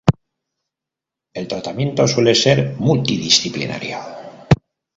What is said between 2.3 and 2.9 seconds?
ser